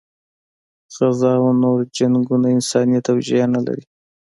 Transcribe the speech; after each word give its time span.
غزه 0.95 1.31
او 1.39 1.47
نور 1.61 1.79
جنګونه 1.97 2.47
انساني 2.55 2.99
توجیه 3.07 3.45
نه 3.55 3.61
لري. 3.65 3.85